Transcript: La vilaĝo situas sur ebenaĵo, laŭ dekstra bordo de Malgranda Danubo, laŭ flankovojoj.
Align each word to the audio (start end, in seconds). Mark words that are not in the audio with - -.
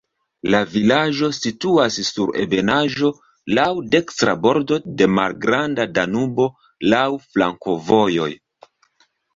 La 0.53 0.59
vilaĝo 0.75 1.29
situas 1.39 1.97
sur 2.07 2.31
ebenaĵo, 2.45 3.11
laŭ 3.59 3.67
dekstra 3.97 4.35
bordo 4.47 4.81
de 5.03 5.11
Malgranda 5.19 5.89
Danubo, 6.01 6.51
laŭ 6.95 7.07
flankovojoj. 7.29 8.31